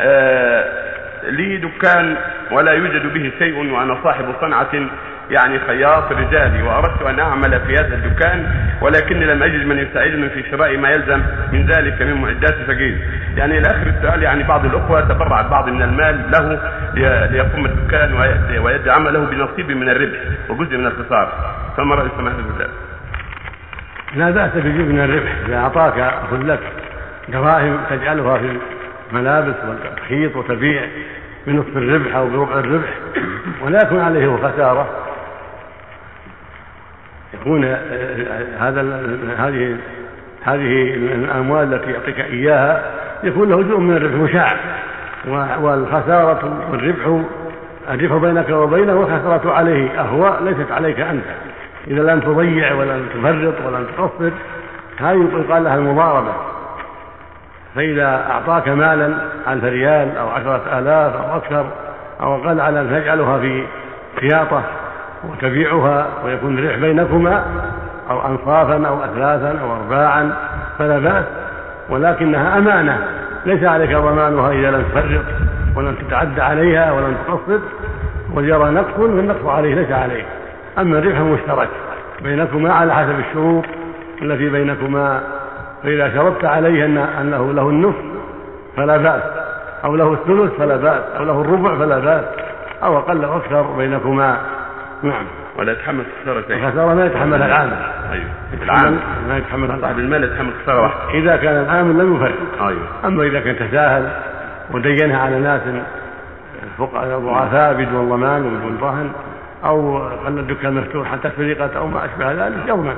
آه 0.00 0.86
لي 1.30 1.56
دكان 1.56 2.16
ولا 2.50 2.72
يوجد 2.72 3.12
به 3.12 3.32
شيء 3.38 3.72
وأنا 3.72 3.98
صاحب 4.04 4.24
صنعة 4.40 4.88
يعني 5.30 5.58
خياط 5.58 6.12
رجالي 6.12 6.62
وأردت 6.62 7.02
أن 7.02 7.20
أعمل 7.20 7.60
في 7.60 7.74
هذا 7.74 7.94
الدكان 7.94 8.46
ولكني 8.80 9.24
لم 9.24 9.42
أجد 9.42 9.66
من 9.66 9.78
يساعدني 9.78 10.28
في 10.28 10.50
شراء 10.50 10.76
ما 10.76 10.88
يلزم 10.88 11.22
من 11.52 11.66
ذلك 11.66 12.02
من 12.02 12.14
معدات 12.14 12.54
فقير 12.66 12.98
يعني 13.36 13.58
إلى 13.58 13.66
اخر 13.66 13.86
السؤال 13.86 14.22
يعني 14.22 14.42
بعض 14.42 14.64
الأخوة 14.64 15.00
تبرع 15.00 15.42
بعض 15.42 15.68
من 15.68 15.82
المال 15.82 16.30
له 16.30 16.60
ليقوم 17.26 17.66
الدكان 17.66 18.12
ويدي 18.58 18.90
عمله 18.90 19.20
بنصيب 19.20 19.70
من 19.70 19.88
الربح 19.88 20.18
وجزء 20.48 20.76
من 20.76 20.86
الخسارة 20.86 21.32
فما 21.76 21.94
رأي 21.94 22.08
سماحه 22.16 22.36
الله؟ 22.38 22.68
لا 24.16 24.30
بأس 24.30 24.52
بجزء 24.54 24.92
من 24.92 25.00
الربح 25.00 25.32
إذا 25.48 25.56
أعطاك 25.56 25.98
اخذ 25.98 26.42
لك 26.42 26.60
دراهم 27.28 27.78
تجعلها 27.90 28.38
في 28.38 28.58
الملابس 29.12 29.54
وتخيط 29.68 30.36
وتبيع 30.36 30.82
بنصف 31.46 31.76
الربح 31.76 32.16
أو 32.16 32.28
بربع 32.28 32.58
الربح 32.58 32.94
ولا 33.62 33.82
يكون 33.82 34.00
عليه 34.00 34.36
خساره 34.36 34.88
يكون 37.34 37.64
هذا 38.58 38.80
هذه 39.38 39.76
هذه 40.42 40.94
الأموال 40.94 41.74
التي 41.74 41.90
يعطيك 41.90 42.20
إياها 42.20 42.82
يكون 43.24 43.48
له 43.48 43.62
جزء 43.62 43.78
من 43.78 43.96
الربح 43.96 44.14
مشاع 44.14 44.56
والخسارة 45.60 46.68
والربح 46.70 47.24
الربح 47.90 48.16
بينك 48.16 48.50
وبينه 48.50 48.94
والخسارة 48.94 49.52
عليه 49.52 50.00
اهوى 50.00 50.38
ليست 50.40 50.70
عليك 50.70 51.00
أنت. 51.00 51.24
إذا 51.88 52.02
لم 52.02 52.20
تضيع 52.20 52.74
ولم 52.74 53.06
تفرط 53.14 53.66
ولم 53.66 53.86
تقصر 53.96 54.30
هذه 54.98 55.28
يقال 55.32 55.64
لها 55.64 55.74
المضاربة. 55.76 56.32
فإذا 57.76 58.26
أعطاك 58.30 58.68
مالا 58.68 59.14
ألف 59.48 59.64
ريال 59.64 60.16
أو 60.16 60.28
عشرة 60.28 60.78
آلاف 60.78 61.16
أو 61.16 61.36
أكثر 61.36 61.66
أو 62.20 62.36
أقل 62.36 62.60
على 62.60 62.80
أن 62.80 62.90
تجعلها 62.90 63.38
في 63.38 63.64
خياطة 64.20 64.62
وتبيعها 65.24 66.06
ويكون 66.24 66.58
الربح 66.58 66.76
بينكما 66.76 67.44
أو 68.10 68.26
أنصافا 68.26 68.88
أو 68.88 69.04
أثلاثا 69.04 69.58
أو 69.62 69.76
أرباعا 69.76 70.32
فلا 70.78 70.98
بأس 70.98 71.24
ولكنها 71.88 72.58
أمانة. 72.58 72.98
ليس 73.46 73.64
عليك 73.64 73.96
ضمانها 73.96 74.52
إذا 74.52 74.70
لم 74.70 74.82
تفرط 74.82 75.24
ولم 75.76 75.94
تتعدى 75.94 76.40
عليها 76.40 76.92
ولم 76.92 77.16
تقصد 77.28 77.62
وجرى 78.34 78.70
نقص 78.70 78.94
فالنقص 78.96 79.46
عليه 79.46 79.74
ليس 79.74 79.92
عليك. 79.92 80.24
أما 80.78 80.98
الربح 80.98 81.20
مشترك 81.20 81.68
بينكما 82.22 82.72
على 82.72 82.94
حسب 82.94 83.18
الشروط 83.18 83.64
التي 84.22 84.48
بينكما 84.48 85.20
فإذا 85.82 86.14
شرطت 86.14 86.44
عليه 86.44 86.84
أن 86.84 86.98
أنه 86.98 87.52
له 87.52 87.70
النصف 87.70 88.04
فلا 88.76 88.96
بأس. 88.96 89.22
أو 89.84 89.96
له 89.96 90.12
الثلث 90.12 90.52
فلا 90.58 90.76
بأس. 90.76 91.02
أو 91.18 91.24
له 91.24 91.40
الربع 91.40 91.78
فلا 91.78 91.98
بأس. 91.98 92.24
أو 92.82 92.98
أقل 92.98 93.24
أو 93.24 93.36
أكثر 93.36 93.62
بينكما. 93.62 94.38
نعم. 95.02 95.24
ولا 95.58 95.72
يتحمل 95.72 96.04
خسارة 96.22 96.44
الخسارة 96.50 96.94
ما 96.94 97.06
يتحملها 97.06 97.46
العامل 97.46 97.76
أيوه. 98.12 98.28
العامل 98.62 98.98
ما 99.28 99.36
يتحملها 99.38 99.78
صاحب 99.80 99.98
المال 99.98 100.24
يتحمل 100.24 100.50
خسارة 100.62 100.82
واحدة. 100.82 101.18
إذا 101.18 101.36
كان 101.36 101.56
العامل 101.56 101.98
لم 101.98 102.16
يفرق. 102.16 102.66
أيوه. 102.66 102.82
أما 103.04 103.22
إذا 103.22 103.40
كان 103.40 103.68
تساهل 103.68 104.10
ودينها 104.70 105.18
على 105.18 105.38
ناس 105.38 105.60
ضعفاء 107.00 107.74
بدون 107.74 108.08
ضمان 108.08 108.46
وبدون 108.46 108.78
رهن 108.82 109.10
أو 109.64 110.08
خلى 110.24 110.40
الدكان 110.40 110.74
مفتوح 110.74 111.12
حتى 111.12 111.30
سرقت 111.36 111.76
أو 111.76 111.86
ما 111.86 112.04
أشبه 112.04 112.32
ذلك 112.32 112.68
يضمن. 112.68 112.96